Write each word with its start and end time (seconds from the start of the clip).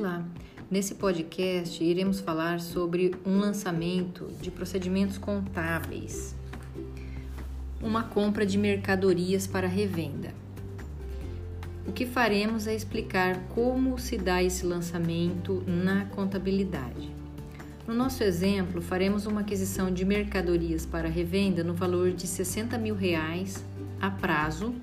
Olá! 0.00 0.24
Nesse 0.70 0.94
podcast 0.94 1.84
iremos 1.84 2.20
falar 2.20 2.58
sobre 2.58 3.14
um 3.22 3.38
lançamento 3.38 4.28
de 4.40 4.50
procedimentos 4.50 5.18
contábeis, 5.18 6.34
uma 7.82 8.04
compra 8.04 8.46
de 8.46 8.56
mercadorias 8.56 9.46
para 9.46 9.68
revenda. 9.68 10.32
O 11.86 11.92
que 11.92 12.06
faremos 12.06 12.66
é 12.66 12.74
explicar 12.74 13.40
como 13.50 13.98
se 13.98 14.16
dá 14.16 14.42
esse 14.42 14.64
lançamento 14.64 15.62
na 15.66 16.06
contabilidade. 16.06 17.10
No 17.86 17.92
nosso 17.92 18.24
exemplo, 18.24 18.80
faremos 18.80 19.26
uma 19.26 19.42
aquisição 19.42 19.92
de 19.92 20.06
mercadorias 20.06 20.86
para 20.86 21.10
revenda 21.10 21.62
no 21.62 21.74
valor 21.74 22.10
de 22.12 22.26
60 22.26 22.78
mil 22.78 22.94
reais 22.94 23.62
a 24.00 24.10
prazo, 24.10 24.74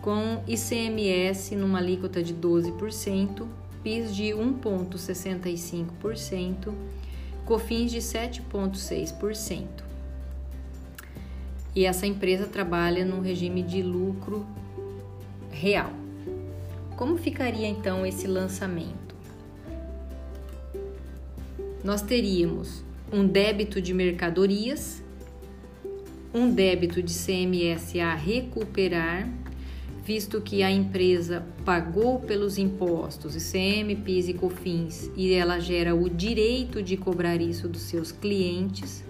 com 0.00 0.42
ICMS 0.48 1.54
numa 1.54 1.78
alíquota 1.78 2.20
de 2.20 2.34
12%, 2.34 3.46
PIS 3.82 4.14
de 4.14 4.34
1,65%, 4.34 6.74
COFINS 7.44 7.90
de 7.90 7.98
7,6%. 7.98 9.66
E 11.74 11.86
essa 11.86 12.06
empresa 12.06 12.46
trabalha 12.46 13.02
no 13.04 13.20
regime 13.20 13.62
de 13.62 13.82
lucro 13.82 14.46
real. 15.50 15.90
Como 16.96 17.16
ficaria 17.16 17.66
então 17.66 18.06
esse 18.06 18.26
lançamento? 18.26 19.16
Nós 21.82 22.02
teríamos 22.02 22.84
um 23.12 23.26
débito 23.26 23.80
de 23.80 23.92
mercadorias, 23.92 25.02
um 26.32 26.48
débito 26.50 27.02
de 27.02 27.12
CMS 27.12 27.98
a 27.98 28.14
recuperar 28.14 29.28
visto 30.04 30.40
que 30.40 30.64
a 30.64 30.70
empresa 30.70 31.46
pagou 31.64 32.18
pelos 32.18 32.58
impostos, 32.58 33.36
ICM, 33.36 33.94
PIS 33.96 34.28
e 34.28 34.34
COFINS, 34.34 35.10
e 35.16 35.32
ela 35.32 35.60
gera 35.60 35.94
o 35.94 36.10
direito 36.10 36.82
de 36.82 36.96
cobrar 36.96 37.40
isso 37.40 37.68
dos 37.68 37.82
seus 37.82 38.10
clientes, 38.10 39.04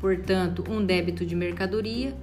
portanto, 0.00 0.64
um 0.70 0.84
débito 0.84 1.26
de 1.26 1.36
mercadoria 1.36 2.16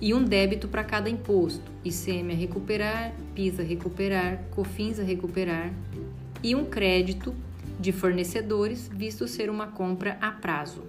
e 0.00 0.14
um 0.14 0.22
débito 0.22 0.68
para 0.68 0.84
cada 0.84 1.10
imposto, 1.10 1.72
ICM 1.84 2.32
a 2.32 2.36
recuperar, 2.36 3.12
PIS 3.34 3.58
a 3.58 3.64
recuperar, 3.64 4.44
COFINS 4.54 5.00
a 5.00 5.02
recuperar, 5.02 5.72
e 6.40 6.54
um 6.54 6.64
crédito 6.64 7.34
de 7.80 7.90
fornecedores, 7.90 8.88
visto 8.94 9.26
ser 9.26 9.50
uma 9.50 9.66
compra 9.66 10.16
a 10.20 10.30
prazo. 10.30 10.82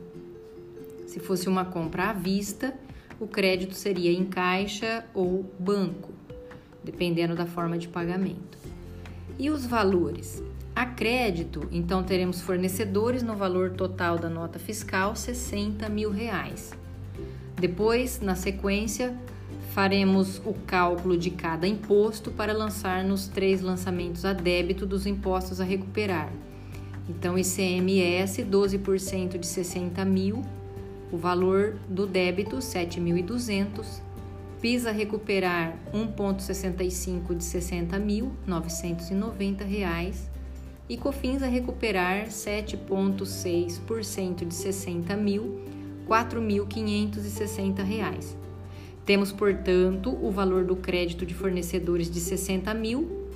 Se 1.07 1.19
fosse 1.19 1.49
uma 1.49 1.65
compra 1.65 2.11
à 2.11 2.13
vista, 2.13 2.71
o 3.19 3.25
crédito 3.25 3.73
seria 3.73 4.11
em 4.11 4.25
caixa 4.25 5.05
ou 5.13 5.43
banco 5.57 6.14
dependendo 6.85 7.35
da 7.35 7.45
forma 7.45 7.77
de 7.77 7.87
pagamento. 7.87 8.57
E 9.37 9.49
os 9.49 9.65
valores? 9.65 10.41
A 10.75 10.85
crédito, 10.85 11.67
então 11.71 12.03
teremos 12.03 12.41
fornecedores 12.41 13.23
no 13.23 13.35
valor 13.35 13.71
total 13.71 14.17
da 14.17 14.29
nota 14.29 14.59
fiscal 14.59 15.15
60 15.15 15.89
mil 15.89 16.11
reais. 16.11 16.71
Depois, 17.57 18.19
na 18.21 18.35
sequência, 18.35 19.15
faremos 19.73 20.41
o 20.45 20.53
cálculo 20.53 21.17
de 21.17 21.31
cada 21.31 21.67
imposto 21.67 22.31
para 22.31 22.53
lançar 22.53 23.03
nos 23.03 23.27
três 23.27 23.61
lançamentos 23.61 24.23
a 24.25 24.33
débito 24.33 24.85
dos 24.85 25.05
impostos 25.05 25.59
a 25.59 25.63
recuperar. 25.63 26.31
Então, 27.09 27.37
ICMS 27.37 28.43
12% 28.43 29.37
de 29.37 29.45
60 29.45 30.03
mil, 30.05 30.43
o 31.11 31.17
valor 31.17 31.77
do 31.87 32.05
débito 32.05 32.57
7.200 32.57 34.04
PIS 34.65 34.87
a 34.87 34.91
recuperar 34.91 35.77
1,65 35.93 37.35
de 37.35 37.43
60 37.43 37.99
mil 37.99 38.31
990 38.47 39.63
reais 39.63 40.27
e 40.89 40.97
COFINS 40.97 41.43
a 41.43 41.47
recuperar 41.47 42.29
7,6% 42.29 44.43
de 44.43 44.55
60 44.55 45.15
mil 45.17 45.61
4.560 46.07 47.83
reais. 47.83 48.35
Temos, 49.05 49.31
portanto, 49.31 50.17
o 50.19 50.31
valor 50.31 50.65
do 50.65 50.75
crédito 50.75 51.27
de 51.27 51.35
fornecedores 51.35 52.09
de 52.09 52.19
60 52.19 52.73
mil, 52.73 53.29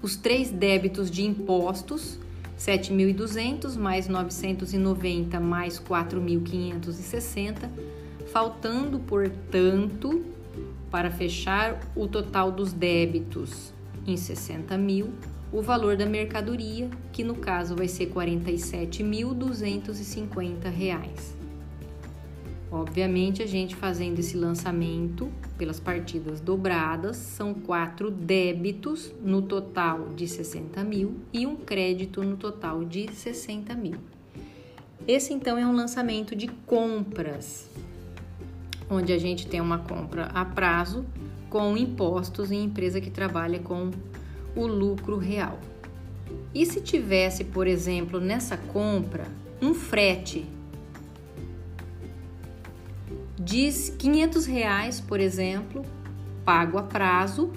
os 0.00 0.14
três 0.14 0.52
débitos 0.52 1.10
de 1.10 1.24
impostos 1.24 2.16
7.200 2.56 3.76
mais 3.76 4.06
990 4.06 5.40
mais 5.40 5.80
4.560 5.80 7.68
faltando, 8.38 9.00
portanto, 9.00 10.24
para 10.92 11.10
fechar 11.10 11.80
o 11.96 12.06
total 12.06 12.52
dos 12.52 12.72
débitos 12.72 13.74
em 14.06 14.16
60 14.16 14.78
mil, 14.78 15.08
o 15.52 15.60
valor 15.60 15.96
da 15.96 16.06
mercadoria, 16.06 16.88
que 17.12 17.24
no 17.24 17.34
caso 17.34 17.74
vai 17.74 17.88
ser 17.88 18.04
R$ 18.04 18.12
47.250. 18.38 21.34
Obviamente, 22.70 23.42
a 23.42 23.46
gente 23.46 23.74
fazendo 23.74 24.20
esse 24.20 24.36
lançamento 24.36 25.32
pelas 25.56 25.80
partidas 25.80 26.40
dobradas, 26.40 27.16
são 27.16 27.52
quatro 27.52 28.08
débitos 28.08 29.12
no 29.20 29.42
total 29.42 30.10
de 30.14 30.28
60 30.28 30.84
mil 30.84 31.16
e 31.32 31.44
um 31.44 31.56
crédito 31.56 32.22
no 32.22 32.36
total 32.36 32.84
de 32.84 33.12
60 33.12 33.74
mil. 33.74 33.96
Esse 35.08 35.34
então 35.34 35.58
é 35.58 35.66
um 35.66 35.74
lançamento 35.74 36.36
de 36.36 36.46
compras 36.46 37.68
onde 38.90 39.12
a 39.12 39.18
gente 39.18 39.46
tem 39.46 39.60
uma 39.60 39.78
compra 39.78 40.26
a 40.26 40.44
prazo 40.44 41.04
com 41.50 41.76
impostos 41.76 42.50
em 42.50 42.64
empresa 42.64 43.00
que 43.00 43.10
trabalha 43.10 43.58
com 43.58 43.90
o 44.54 44.66
lucro 44.66 45.16
real. 45.16 45.58
E 46.54 46.66
se 46.66 46.80
tivesse, 46.80 47.44
por 47.44 47.66
exemplo, 47.66 48.20
nessa 48.20 48.56
compra 48.56 49.26
um 49.60 49.74
frete 49.74 50.46
de 53.38 53.70
500 53.98 54.46
reais, 54.46 55.00
por 55.00 55.20
exemplo, 55.20 55.84
pago 56.44 56.78
a 56.78 56.82
prazo, 56.82 57.52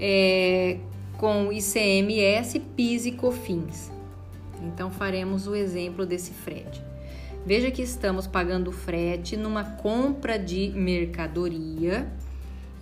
é, 0.00 0.78
com 1.16 1.52
ICMS, 1.52 2.60
PIS 2.60 3.06
e 3.06 3.12
COFINS. 3.12 3.92
Então 4.62 4.90
faremos 4.90 5.46
o 5.46 5.54
exemplo 5.54 6.04
desse 6.04 6.32
frete. 6.32 6.82
Veja 7.46 7.70
que 7.70 7.80
estamos 7.80 8.26
pagando 8.26 8.72
frete 8.72 9.36
numa 9.36 9.62
compra 9.62 10.36
de 10.36 10.70
mercadoria, 10.70 12.04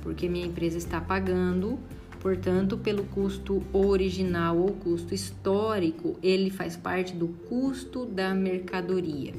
porque 0.00 0.26
minha 0.26 0.46
empresa 0.46 0.78
está 0.78 0.98
pagando, 0.98 1.78
portanto, 2.20 2.78
pelo 2.78 3.04
custo 3.04 3.62
original 3.72 4.56
ou 4.56 4.72
custo 4.72 5.14
histórico, 5.14 6.18
ele 6.22 6.48
faz 6.48 6.76
parte 6.76 7.14
do 7.14 7.28
custo 7.28 8.06
da 8.06 8.34
mercadoria. 8.34 9.34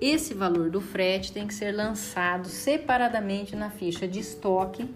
Esse 0.00 0.34
valor 0.34 0.70
do 0.70 0.80
frete 0.80 1.32
tem 1.32 1.46
que 1.46 1.54
ser 1.54 1.72
lançado 1.72 2.48
separadamente 2.48 3.56
na 3.56 3.70
ficha 3.70 4.06
de 4.06 4.20
estoque 4.20 4.88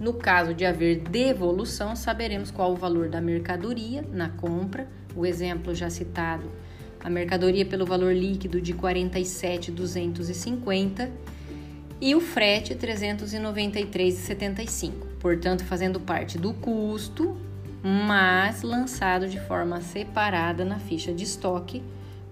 no 0.00 0.14
caso 0.14 0.54
de 0.54 0.64
haver 0.64 1.00
devolução, 1.00 1.96
saberemos 1.96 2.52
qual 2.52 2.72
o 2.72 2.76
valor 2.76 3.08
da 3.08 3.20
mercadoria 3.20 4.04
na 4.12 4.28
compra. 4.28 4.86
O 5.16 5.26
exemplo 5.26 5.74
já 5.74 5.90
citado, 5.90 6.48
a 7.00 7.10
mercadoria 7.10 7.66
pelo 7.66 7.84
valor 7.84 8.14
líquido 8.14 8.60
de 8.60 8.72
47,250 8.74 11.10
e 12.00 12.14
o 12.14 12.20
frete 12.20 12.76
393,75. 12.76 14.92
Portanto, 15.18 15.64
fazendo 15.64 15.98
parte 15.98 16.38
do 16.38 16.54
custo, 16.54 17.36
mas 17.82 18.62
lançado 18.62 19.26
de 19.26 19.40
forma 19.40 19.80
separada 19.80 20.64
na 20.64 20.78
ficha 20.78 21.12
de 21.12 21.24
estoque 21.24 21.82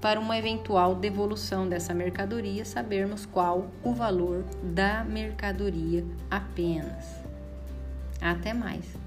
para 0.01 0.21
uma 0.21 0.37
eventual 0.37 0.95
devolução 0.95 1.69
dessa 1.69 1.95
mercadoria, 1.95 2.65
sabermos 2.65 3.27
qual 3.27 3.71
o 3.83 3.93
valor 3.93 4.45
da 4.63 5.05
mercadoria 5.05 6.05
apenas. 6.31 7.25
Até 8.21 8.53
mais! 8.53 9.06